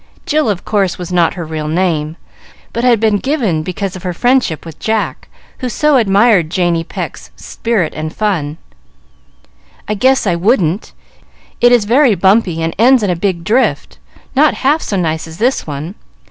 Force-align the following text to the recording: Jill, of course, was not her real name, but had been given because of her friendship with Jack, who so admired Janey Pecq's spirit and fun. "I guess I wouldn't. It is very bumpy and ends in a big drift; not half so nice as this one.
Jill, 0.25 0.49
of 0.49 0.65
course, 0.65 0.97
was 0.97 1.13
not 1.13 1.35
her 1.35 1.45
real 1.45 1.67
name, 1.67 2.17
but 2.73 2.83
had 2.83 2.99
been 2.99 3.17
given 3.17 3.61
because 3.61 3.95
of 3.95 4.01
her 4.01 4.15
friendship 4.15 4.65
with 4.65 4.79
Jack, 4.79 5.27
who 5.59 5.69
so 5.69 5.95
admired 5.97 6.49
Janey 6.49 6.83
Pecq's 6.83 7.29
spirit 7.35 7.93
and 7.95 8.11
fun. 8.11 8.57
"I 9.87 9.93
guess 9.93 10.25
I 10.25 10.33
wouldn't. 10.33 10.93
It 11.61 11.71
is 11.71 11.85
very 11.85 12.15
bumpy 12.15 12.63
and 12.63 12.73
ends 12.79 13.03
in 13.03 13.11
a 13.11 13.15
big 13.15 13.43
drift; 13.43 13.99
not 14.35 14.55
half 14.65 14.81
so 14.81 14.97
nice 14.97 15.27
as 15.27 15.37
this 15.37 15.67
one. 15.67 15.93